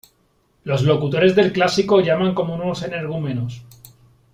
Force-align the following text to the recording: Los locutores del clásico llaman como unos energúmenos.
Los 0.63 0.81
locutores 0.81 1.35
del 1.35 1.53
clásico 1.53 1.99
llaman 2.01 2.33
como 2.33 2.55
unos 2.55 2.81
energúmenos. 2.81 3.63